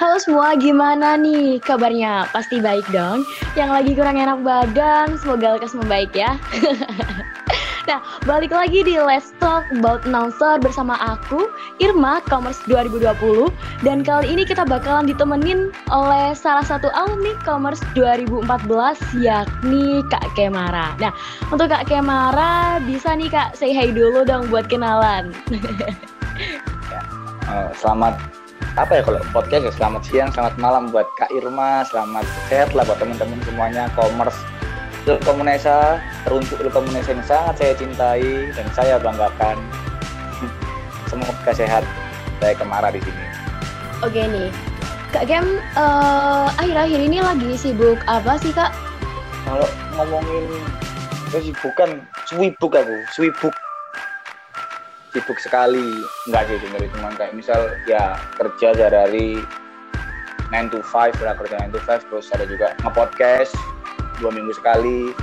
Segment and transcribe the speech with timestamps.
[0.00, 2.24] Halo semua, gimana nih kabarnya?
[2.32, 3.20] Pasti baik dong.
[3.52, 6.40] Yang lagi kurang enak badan, semoga lekas membaik ya.
[7.88, 11.52] nah, balik lagi di Let's Talk About Announcer bersama aku,
[11.84, 13.52] Irma, Commerce 2020.
[13.84, 18.48] Dan kali ini kita bakalan ditemenin oleh salah satu alumni Commerce 2014,
[19.20, 20.96] yakni Kak Kemara.
[20.96, 21.12] Nah,
[21.52, 25.36] untuk Kak Kemara, bisa nih Kak, say hi dulu dong buat kenalan.
[27.44, 28.39] Uh, selamat
[28.78, 32.86] apa ya kalau podcast ya selamat siang, selamat malam buat Kak Irma, selamat sehat lah
[32.86, 34.38] buat teman-teman semuanya commerce
[35.08, 39.58] Ilkomunesa teruntuk Ilkomunesa yang sangat saya cintai dan saya banggakan.
[41.10, 41.82] Semoga sehat
[42.38, 43.24] saya Kemara di sini.
[44.06, 44.54] Oke nih,
[45.10, 48.70] Kak Gem uh, akhir-akhir ini lagi sibuk apa sih Kak?
[49.50, 49.66] Kalau
[49.98, 50.46] ngomongin
[51.34, 53.54] kesibukan, sibuk aku, sibuk
[55.12, 56.02] sibuk sekali.
[56.30, 59.38] Enggak sih sebenarnya cuma kayak misal ya kerja dari
[60.50, 63.54] 9 to 5 lah kerja 9 to 5 terus ada juga nge-podcast
[64.18, 65.14] dua minggu sekali.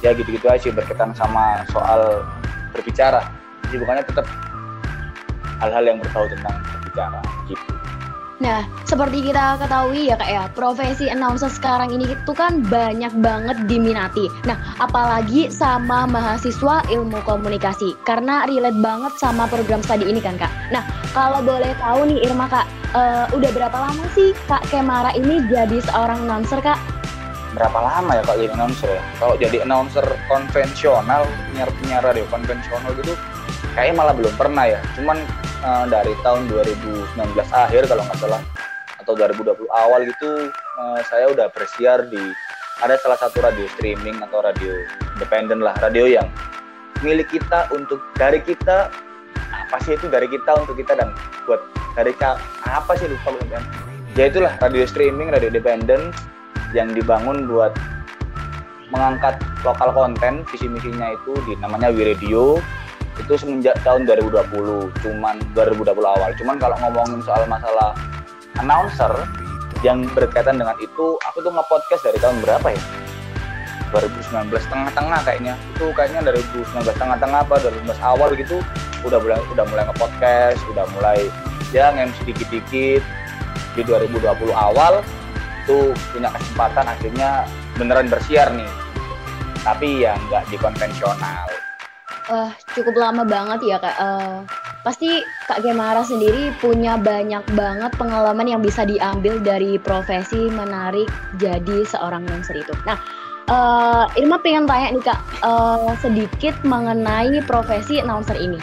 [0.00, 2.24] Ya gitu-gitu aja berkaitan sama soal
[2.72, 3.28] berbicara.
[3.70, 4.26] Bukannya tetap
[5.60, 7.70] hal-hal yang berbau tentang berbicara gitu
[8.40, 13.68] Nah, seperti kita ketahui ya kak ya, profesi announcer sekarang ini itu kan banyak banget
[13.68, 14.32] diminati.
[14.48, 20.48] Nah, apalagi sama mahasiswa ilmu komunikasi, karena relate banget sama program studi ini kan kak.
[20.72, 20.80] Nah,
[21.12, 22.64] kalau boleh tahu nih Irma kak,
[22.96, 26.80] uh, udah berapa lama sih kak Kemara ini jadi seorang announcer kak?
[27.52, 29.02] Berapa lama ya kak jadi announcer ya?
[29.20, 33.12] Kalau jadi announcer konvensional, penyiar-penyiar radio konvensional gitu,
[33.76, 34.80] kayaknya malah belum pernah ya.
[34.96, 35.20] Cuman
[35.64, 37.16] uh, dari tahun 2019
[37.50, 38.42] akhir kalau nggak salah
[39.00, 42.20] atau 2020 awal gitu uh, saya udah bersiar di
[42.80, 44.72] ada salah satu radio streaming atau radio
[45.16, 46.28] independen lah radio yang
[47.04, 48.92] milik kita untuk dari kita
[49.50, 51.12] apa sih itu dari kita untuk kita dan
[51.44, 51.60] buat
[51.96, 52.12] dari
[52.64, 53.64] apa sih lupa kan
[54.16, 56.12] ya itulah radio streaming radio independen
[56.76, 57.74] yang dibangun buat
[58.90, 62.58] mengangkat lokal konten visi misinya itu di namanya Wiradio
[63.20, 66.30] itu semenjak tahun 2020 cuman 2020 awal.
[66.40, 67.92] Cuman kalau ngomongin soal masalah
[68.56, 69.12] announcer
[69.84, 72.82] yang berkaitan dengan itu aku tuh nge-podcast dari tahun berapa ya?
[73.92, 75.54] 2019 tengah-tengah kayaknya.
[75.76, 78.58] Itu kayaknya dari 2019 tengah-tengah apa 2019 awal gitu
[79.00, 81.18] udah mulai udah mulai nge-podcast udah mulai
[81.72, 83.00] ya nge sedikit-dikit
[83.72, 85.00] di 2020 awal
[85.64, 88.70] itu punya kesempatan akhirnya beneran bersiar nih.
[89.60, 91.49] Tapi ya nggak di konvensional
[92.30, 93.96] Wah, cukup lama banget ya kak.
[93.98, 94.46] Uh,
[94.86, 95.18] pasti
[95.50, 101.10] kak Gemara sendiri punya banyak banget pengalaman yang bisa diambil dari profesi menarik
[101.42, 102.70] jadi seorang announcer itu.
[102.86, 103.02] Nah,
[103.50, 108.62] uh, Irma pengen tanya nih kak, uh, sedikit mengenai profesi announcer ini.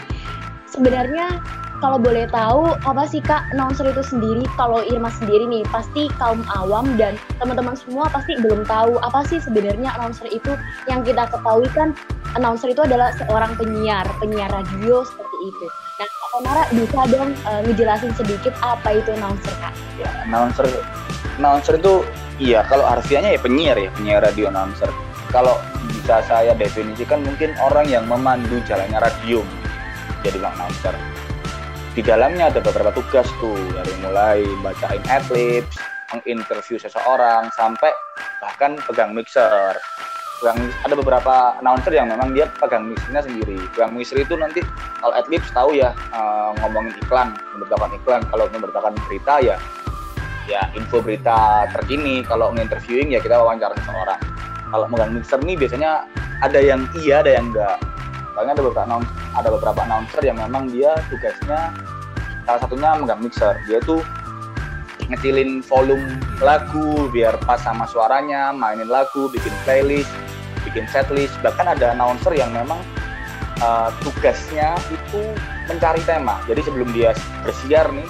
[0.71, 1.43] Sebenarnya
[1.83, 4.47] kalau boleh tahu apa sih kak announcer itu sendiri?
[4.55, 9.43] Kalau Irma sendiri nih pasti kaum awam dan teman-teman semua pasti belum tahu apa sih
[9.43, 10.55] sebenarnya announcer itu.
[10.87, 11.91] Yang kita ketahui kan
[12.35, 15.67] announcer itu adalah seorang penyiar, penyiar radio seperti itu.
[15.97, 19.73] Nah, Kak Komara bisa dong uh, ngejelasin sedikit apa itu announcer, Kak?
[19.95, 20.67] Ya, announcer
[21.37, 22.01] announcer itu
[22.41, 24.89] iya kalau harfiahnya ya penyiar ya, penyiar radio announcer.
[25.29, 29.43] Kalau bisa saya definisikan mungkin orang yang memandu jalannya radio
[30.25, 30.95] jadi announcer.
[31.97, 35.81] Di dalamnya ada beberapa tugas tuh dari mulai bacain adlibs,
[36.13, 37.89] menginterview seseorang sampai
[38.37, 39.75] bahkan pegang mixer
[40.45, 43.57] yang ada beberapa announcer yang memang dia pegang mixernya sendiri.
[43.73, 44.61] Yang mixer itu nanti
[45.01, 48.21] kalau adlibs tahu ya uh, ngomongin iklan, memberitakan iklan.
[48.29, 49.57] Kalau memberitakan berita ya
[50.45, 52.21] ya info berita terkini.
[52.21, 54.21] Kalau nginterviewing ya kita wawancara seseorang.
[54.69, 56.05] Kalau megang mixer nih biasanya
[56.45, 57.77] ada yang iya, ada yang enggak.
[58.37, 61.73] Soalnya ada beberapa announcer, ada beberapa announcer yang memang dia tugasnya
[62.45, 63.57] salah satunya megang mixer.
[63.65, 64.05] Dia tuh
[65.09, 70.11] ngecilin volume lagu biar pas sama suaranya, mainin lagu, bikin playlist,
[70.67, 71.33] bikin setlist.
[71.39, 72.77] Bahkan ada announcer yang memang
[73.63, 75.21] uh, tugasnya itu
[75.71, 76.43] mencari tema.
[76.45, 78.07] Jadi sebelum dia bersiar nih,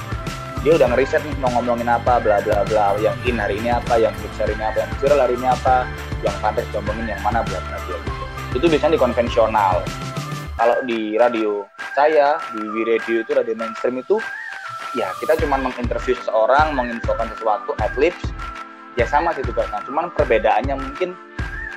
[0.66, 2.98] dia udah ngeriset nih mau ngomongin apa, bla bla bla.
[2.98, 5.76] Yang in hari ini apa, yang mix hari ini apa, yang viral hari ini apa,
[6.26, 7.98] yang pantas ngomongin yang mana, bla bla bla.
[8.58, 9.86] Itu biasanya di konvensional.
[10.58, 14.18] Kalau di radio saya, di W Radio itu radio mainstream itu
[14.98, 18.26] ya kita cuma menginterview seseorang, menginfokan sesuatu, adlibs,
[18.98, 19.86] ya sama sih tugasnya.
[19.86, 21.14] Cuman perbedaannya mungkin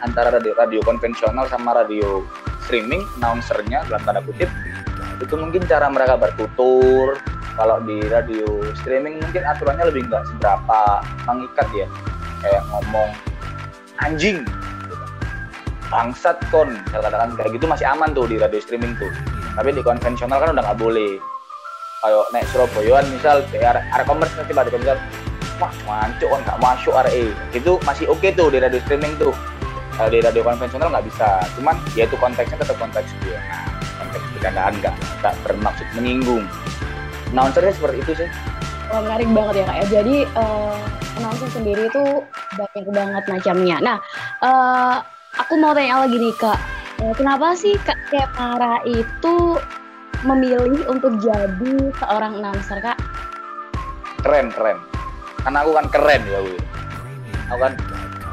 [0.02, 2.24] antara radio radio konvensional sama radio
[2.66, 4.48] streaming, announcernya dalam tanda kutip,
[5.20, 7.18] itu mungkin cara mereka bertutur.
[7.58, 8.46] Kalau di radio
[8.80, 11.86] streaming mungkin aturannya lebih nggak seberapa mengikat ya,
[12.40, 13.10] kayak ngomong
[14.00, 14.46] anjing,
[15.92, 19.12] bangsat kon, saya katakan kayak gitu masih aman tuh di radio streaming tuh.
[19.58, 21.20] Tapi di konvensional kan udah nggak boleh.
[22.00, 24.96] Kayak naik Surabaya misal arek commerce nanti pada misal
[25.60, 29.36] wah mancok kan nggak masuk RE itu masih oke okay tuh di radio streaming tuh
[30.00, 33.68] kalau di radio konvensional nggak bisa cuman ya itu konteksnya tetap konteks dia nah
[34.00, 36.44] konteks bercandaan nggak nggak bermaksud menyinggung
[37.36, 38.30] announcernya seperti itu sih
[38.90, 39.86] Wah, menarik banget ya kak ya.
[39.86, 40.82] Jadi uh,
[41.14, 42.26] announcer sendiri itu
[42.58, 43.76] banyak banget macamnya.
[43.78, 43.96] Nah,
[44.42, 44.98] uh,
[45.38, 46.58] aku mau tanya lagi nih kak,
[46.98, 49.62] uh, kenapa sih kak Kemara itu
[50.26, 52.98] memilih untuk jadi seorang announcer kak?
[54.26, 54.82] Keren keren,
[55.46, 56.58] karena aku kan keren ya Wi.
[57.54, 57.72] Aku kan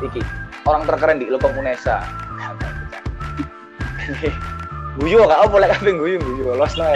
[0.10, 0.26] iki
[0.68, 2.04] orang terkeren di Ilkom Unesa.
[4.98, 6.86] guyu kak, apa boleh kambing guyu guyu, los no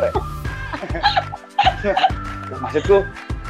[2.64, 3.04] Maksudku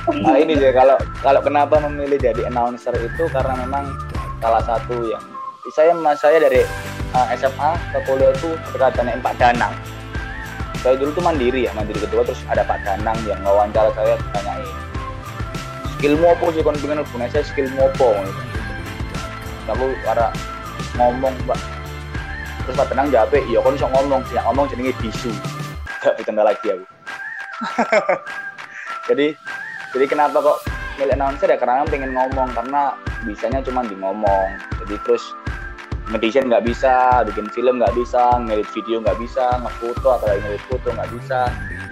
[0.10, 3.86] nah ini sih kalau kalau kenapa memilih jadi announcer itu karena memang
[4.42, 5.22] salah satu yang
[5.70, 6.66] saya mas saya dari
[7.14, 9.74] uh, eh, SMA ke kuliah itu ada Pak Danang
[10.82, 14.66] saya dulu tuh mandiri ya mandiri kedua terus ada Pak Danang yang wawancara saya tanyain
[16.02, 18.51] skillmu apa sih kon pengen saya skillmu apa gitu.
[19.70, 20.34] Aku ada
[20.98, 21.60] ngomong mbak.
[22.66, 24.22] Terus Pak Danang jawab iya kon bisa ngomong.
[24.30, 25.32] Sih ngomong jenenge bisu.
[26.02, 26.86] Gak ditenda lagi aku.
[29.10, 29.34] Jadi
[29.92, 30.64] jadi kenapa kok
[30.96, 31.52] milih announcer?
[31.52, 32.96] Ya karena pengen ngomong karena
[33.28, 34.56] bisanya cuma di ngomong.
[34.80, 35.36] Jadi terus
[36.08, 40.64] ngedesain nggak bisa bikin film nggak bisa ngedit video nggak bisa ngefoto atau lagi ngedit
[40.68, 41.40] foto nggak bisa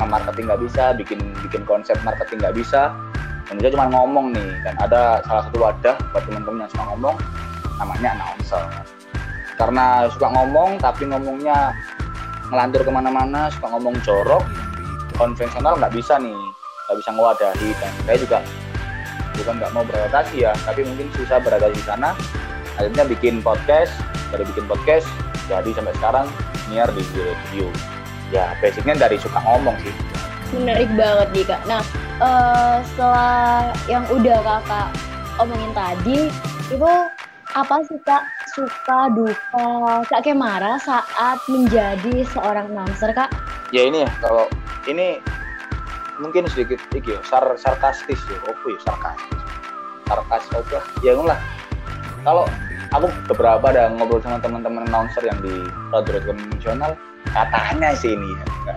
[0.07, 2.95] marketing nggak bisa bikin bikin konsep marketing nggak bisa.
[3.51, 7.15] Indonesia cuma ngomong nih dan ada salah satu wadah buat teman-teman yang suka ngomong
[7.79, 8.63] namanya announcer.
[9.55, 11.75] Karena suka ngomong tapi ngomongnya
[12.51, 14.43] ngelantur ke mana-mana suka ngomong jorok
[15.15, 16.35] konvensional nggak bisa nih.
[16.87, 18.39] Nggak bisa ngewadahi dan saya juga
[19.39, 22.09] bukan nggak mau beradaptasi ya tapi mungkin susah beradaptasi di sana.
[22.79, 23.91] Akhirnya bikin podcast
[24.31, 25.07] dari bikin podcast
[25.49, 26.27] jadi sampai sekarang
[26.69, 27.67] niar di video
[28.29, 29.93] ya basicnya dari suka ngomong sih.
[30.53, 31.61] Menarik banget nih kak.
[31.65, 31.81] Nah
[32.21, 34.89] uh, setelah yang udah kakak
[35.41, 36.19] omongin tadi
[36.69, 36.93] itu
[37.57, 38.23] apa sih kak?
[38.53, 43.29] Suka duka kak marah saat menjadi seorang announcer kak?
[43.73, 44.45] Ya ini ya kalau
[44.85, 45.21] ini
[46.19, 49.39] mungkin sedikit iki ya, sar sarkastis ya opo ya sarkastis?
[50.05, 51.39] Sarkas opo ya lah.
[52.21, 52.45] Kalau
[52.93, 55.53] aku beberapa ada ngobrol sama teman-teman announcer yang di
[55.93, 56.97] radio konvensional
[57.29, 58.33] katanya sih ini
[58.65, 58.75] ya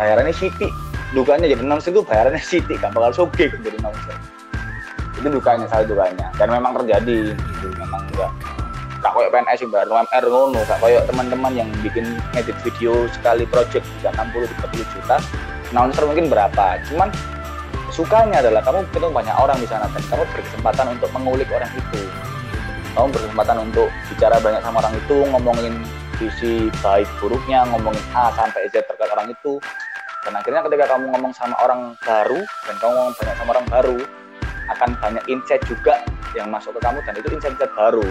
[0.00, 0.68] bayarannya siti
[1.12, 4.16] dukanya jadi announcer itu bayarannya siti kan bakal soge jadi announcer
[5.16, 7.32] itu dukanya salah dukanya dan memang terjadi.
[7.32, 8.30] Itu memang enggak.
[9.00, 10.60] Gak kayak PNS baru UMR ngono.
[10.68, 15.16] Gak kayak teman-teman yang bikin edit video sekali project bisa 60 30 juta.
[15.72, 16.80] Announcer mungkin berapa.
[16.90, 17.08] Cuman
[17.92, 22.00] sukanya adalah kamu ketemu banyak orang di sana dan kamu berkesempatan untuk mengulik orang itu.
[22.96, 25.74] Kamu berkesempatan untuk bicara banyak sama orang itu ngomongin
[26.16, 29.60] visi baik buruknya ngomongin A sampai Z terkait orang itu.
[30.24, 33.98] Dan akhirnya ketika kamu ngomong sama orang baru dan kamu ngomong banyak sama orang baru
[34.72, 36.02] akan banyak insight juga
[36.34, 38.04] yang masuk ke kamu dan itu insight-insight baru.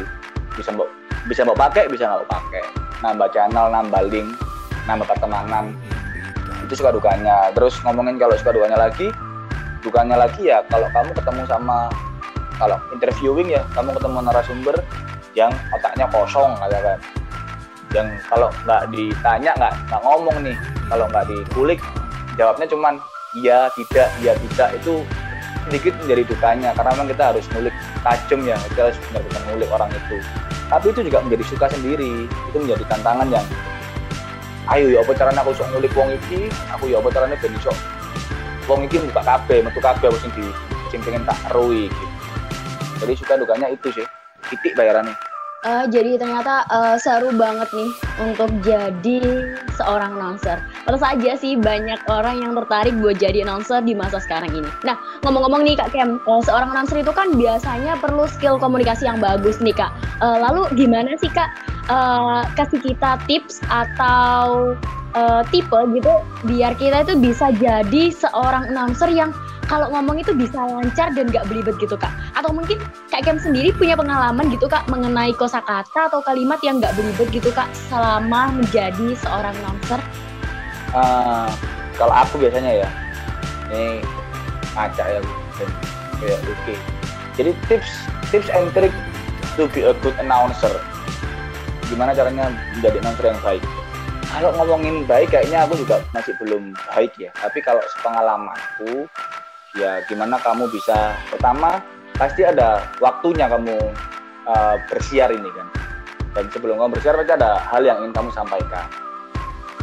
[0.56, 0.88] Bisa mau
[1.28, 2.64] bisa mau pakai bisa nggak pakai.
[3.04, 4.30] Nambah channel nambah link
[4.88, 5.76] nambah pertemanan.
[6.66, 7.52] Itu suka dukanya.
[7.54, 9.12] Terus ngomongin kalau suka dukanya lagi
[9.86, 11.94] dukanya lagi ya kalau kamu ketemu sama
[12.58, 14.76] kalau interviewing ya kamu ketemu narasumber
[15.38, 17.00] yang otaknya kosong ada kan.
[17.94, 20.58] Yang kalau nggak ditanya nggak nggak ngomong nih.
[20.86, 21.82] Kalau nggak dikulik
[22.36, 22.94] jawabnya cuman
[23.36, 25.04] iya tidak iya tidak itu
[25.66, 29.90] sedikit menjadi dukanya karena memang kita harus ngulik tajam ya kita harus benar-benar ngulik orang
[29.92, 30.18] itu.
[30.66, 33.46] Tapi itu juga menjadi suka sendiri itu menjadi tantangan yang
[34.74, 36.50] ayo ya apa caranya aku sok ngulik wong iki?
[36.78, 37.74] Aku ya apa caranya ben iso
[38.70, 40.46] wong iki buka kabeh metu kabeh aku sing di
[40.94, 42.06] sing pengen tak rui gitu.
[43.02, 44.06] Jadi suka dukanya itu sih
[44.54, 45.18] titik bayarannya
[45.66, 47.90] Uh, jadi ternyata uh, seru banget nih
[48.22, 50.62] untuk jadi seorang announcer.
[50.86, 54.70] Terus aja sih banyak orang yang tertarik buat jadi announcer di masa sekarang ini.
[54.86, 54.94] Nah
[55.26, 59.58] ngomong-ngomong nih kak Kem, uh, seorang announcer itu kan biasanya perlu skill komunikasi yang bagus
[59.58, 59.90] nih kak.
[60.22, 61.50] Uh, lalu gimana sih kak
[61.90, 64.78] uh, kasih kita tips atau
[65.18, 66.14] uh, tipe gitu
[66.46, 69.34] biar kita itu bisa jadi seorang announcer yang
[69.66, 72.14] kalau ngomong itu bisa lancar dan gak belibet gitu kak.
[72.38, 76.94] Atau mungkin kak Kem sendiri punya pengalaman gitu kak mengenai kosakata atau kalimat yang gak
[76.94, 80.02] belibet gitu kak selama menjadi seorang announcer
[80.96, 81.50] uh,
[82.00, 82.90] kalau aku biasanya ya
[83.72, 84.00] ini
[84.76, 85.20] ngacak ya
[86.20, 86.78] kayak oke okay.
[87.36, 87.92] jadi tips
[88.32, 88.92] tips and trick
[89.56, 90.72] to be a good announcer.
[91.88, 93.64] Gimana caranya menjadi announcer yang baik?
[94.36, 97.32] Kalau ngomongin baik kayaknya aku juga masih belum baik ya.
[97.40, 99.08] Tapi kalau sepengalamanku
[99.76, 101.84] ya gimana kamu bisa pertama
[102.16, 103.76] pasti ada waktunya kamu
[104.48, 105.68] uh, bersiar ini kan.
[106.36, 108.88] Dan sebelum kamu bersiar pasti ada hal yang ingin kamu sampaikan.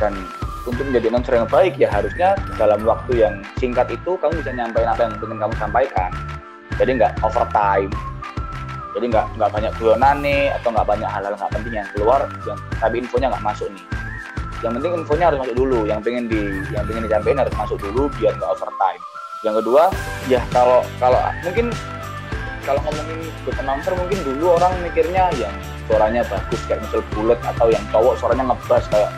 [0.00, 0.16] Dan
[0.64, 4.90] untuk menjadi announcer yang baik ya harusnya dalam waktu yang singkat itu kamu bisa nyampaikan
[4.96, 6.10] apa yang ingin kamu sampaikan.
[6.80, 7.92] Jadi nggak overtime.
[8.92, 12.58] Jadi nggak nggak banyak guyonan nih atau nggak banyak hal-hal nggak penting yang keluar yang
[12.76, 13.84] tapi infonya nggak masuk nih.
[14.60, 15.78] Yang penting infonya harus masuk dulu.
[15.88, 16.40] Yang pengen di
[16.72, 19.02] yang pengen disampaikan harus masuk dulu biar nggak overtime
[19.42, 19.90] yang kedua
[20.30, 21.74] ya kalau kalau mungkin
[22.62, 23.26] kalau ngomongin
[23.58, 25.54] announcer mungkin dulu orang mikirnya yang
[25.90, 29.10] suaranya bagus kayak misal bulat atau yang cowok suaranya ngebas kayak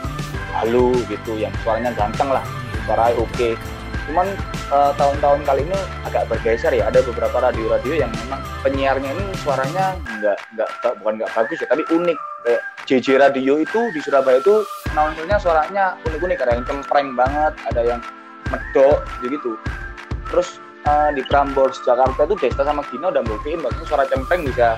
[0.56, 2.44] halu gitu yang suaranya ganteng lah
[2.88, 3.52] suaranya oke okay.
[4.08, 4.32] cuman
[4.72, 5.78] uh, tahun-tahun kali ini
[6.08, 9.92] agak bergeser ya ada beberapa radio-radio yang memang penyiarnya ini suaranya
[10.24, 10.68] nggak nggak
[11.04, 15.84] bukan nggak bagus ya tapi unik kayak JJ Radio itu di Surabaya itu announcernya suaranya
[16.08, 18.00] unik-unik ada yang cempreng banget ada yang
[18.48, 19.56] medok gitu
[20.34, 20.58] terus
[20.90, 24.74] uh, di Prambors Jakarta itu Desta sama Gino udah buktiin bahwa suara cempreng bisa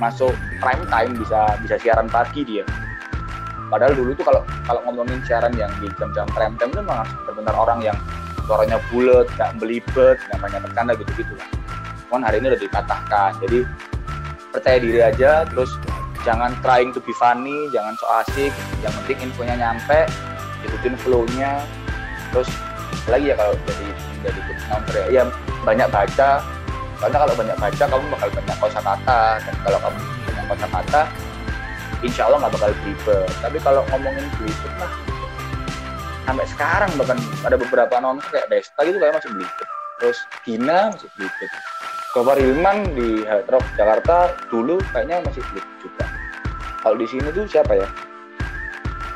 [0.00, 0.32] masuk
[0.64, 2.64] prime time bisa bisa siaran pagi dia.
[3.68, 7.54] Padahal dulu tuh kalau kalau ngomongin siaran yang di jam-jam prime time itu memang benar-benar
[7.60, 7.96] orang yang
[8.48, 11.48] suaranya bulat nggak belibet nggak banyak bercanda gitu gitu lah.
[12.08, 13.30] Cuman hari ini udah dipatahkan.
[13.44, 13.58] Jadi
[14.56, 15.68] percaya diri aja terus
[16.24, 18.52] jangan trying to be funny jangan so asik.
[18.80, 20.08] Yang penting infonya nyampe
[20.64, 21.60] ikutin flow-nya.
[22.32, 22.48] Terus
[23.06, 23.86] lagi ya kalau jadi
[24.26, 25.22] jadi announcer ya, ya
[25.62, 26.30] banyak baca.
[26.96, 29.20] Karena kalau banyak baca kamu bakal banyak kosakata.
[29.44, 31.02] Dan kalau kamu banyak kosakata
[32.04, 34.92] insya Allah nggak bakal belibet tapi kalau ngomongin belibet mah
[36.26, 39.68] sampai sekarang bahkan ada beberapa announcer kayak Desta gitu kayak masih belibet
[40.02, 41.50] terus Gina masih belibet
[42.12, 46.04] Gopar Hilman di Hard Rock Jakarta dulu kayaknya masih belibet juga.
[46.80, 47.84] Kalau di sini tuh siapa ya?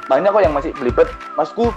[0.05, 1.73] Banyak kok yang masih belibet masku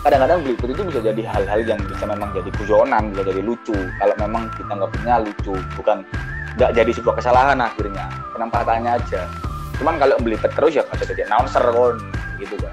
[0.00, 3.76] kadang-kadang belibet itu bisa jadi hal-hal yang bisa memang jadi guyonan bisa jadi lucu.
[3.76, 5.98] Kalau memang kita nggak punya lucu bukan
[6.56, 8.08] nggak jadi sebuah kesalahan akhirnya.
[8.32, 9.28] Penempatannya aja.
[9.76, 11.96] Cuman kalau belibet terus ya bisa jadi announcer kon
[12.40, 12.72] gitu kan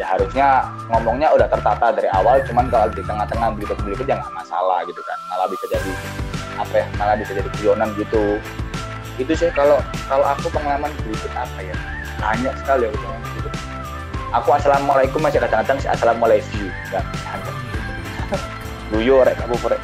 [0.00, 4.80] ya harusnya ngomongnya udah tertata dari awal cuman kalau di tengah-tengah belibet-belibet ya nggak masalah
[4.88, 5.18] gitu kan.
[5.28, 5.92] Malah bisa jadi
[6.56, 8.40] apa ya malah bisa jadi guyonan gitu.
[9.20, 9.76] Itu sih kalau
[10.08, 11.76] kalau aku pengalaman belibet apa ya?
[12.16, 13.49] Banyak sekali ya belibet
[14.30, 16.70] aku assalamualaikum masih kadang-kadang assalamualaikum.
[16.94, 17.50] Ada
[18.90, 19.82] guyo rek aku rek?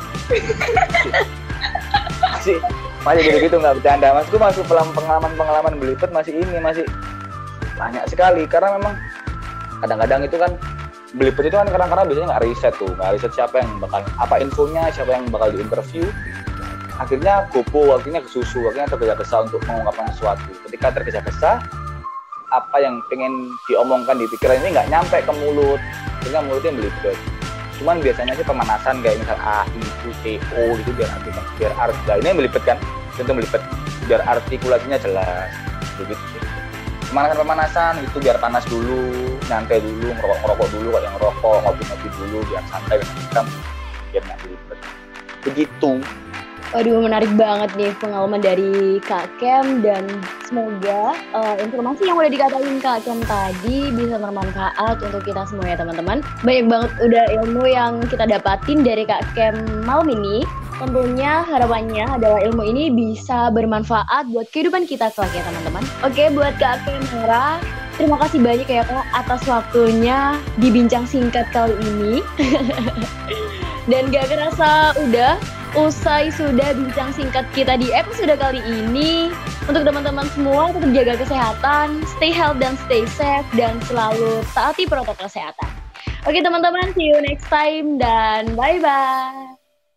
[2.23, 2.57] Masih
[3.03, 4.09] masih gitu gitu nggak bercanda.
[4.15, 6.87] Masku masuk pengalaman pengalaman belibet masih ini masih
[7.79, 8.47] banyak sekali.
[8.47, 8.95] Karena memang
[9.83, 10.51] kadang-kadang itu kan
[11.15, 14.91] belibet itu kan kadang-kadang biasanya nggak riset tuh nggak riset siapa yang bakal apa infonya
[14.95, 16.07] siapa yang bakal diinterview.
[16.97, 20.49] Akhirnya gopo akhirnya kesusu akhirnya tergesa-gesa untuk mengungkapkan sesuatu.
[20.65, 21.61] Ketika tergesa-gesa
[22.57, 25.81] apa yang pengen diomongkan di pikiran ini nggak nyampe ke mulut.
[26.25, 27.19] Sehingga mulutnya melibet
[27.77, 31.29] cuman biasanya sih pemanasan kayak misal A, I, U, E, O gitu biar arti
[31.61, 32.81] biar arti nah, ini melipet kan?
[33.21, 33.61] Itu melipet.
[34.09, 35.53] Biar artikulasinya jelas.
[36.01, 36.41] Begitu
[37.07, 41.83] pemanasan pemanasan itu biar panas dulu nyantai dulu ngerokok ngerokok dulu kalau yang ngerokok ngopi
[41.87, 42.97] ngopi dulu biar santai
[43.33, 43.47] dan
[44.11, 44.79] biar nggak melipet.
[45.47, 45.91] Begitu
[46.77, 50.05] Waduh menarik banget nih pengalaman dari Kak Kem dan
[50.45, 55.81] semoga uh, informasi yang udah dikatain Kak Kem tadi bisa bermanfaat untuk kita semua ya
[55.81, 56.21] teman-teman.
[56.45, 59.57] Banyak banget udah ilmu yang kita dapatin dari Kak Kem
[59.89, 60.45] malam ini.
[60.77, 65.81] Tentunya harapannya adalah ilmu ini bisa bermanfaat buat kehidupan kita kelak ya teman-teman.
[66.05, 67.57] Oke buat Kak Kem Hera,
[67.97, 72.21] terima kasih banyak ya Kak atas waktunya di bincang singkat kali ini.
[73.91, 75.39] dan gak kerasa udah
[75.77, 79.29] usai sudah bincang singkat kita di episode kali ini.
[79.69, 85.29] Untuk teman-teman semua tetap jaga kesehatan, stay healthy dan stay safe dan selalu taati protokol
[85.29, 85.69] kesehatan.
[86.27, 89.56] Oke teman-teman, see you next time dan bye-bye.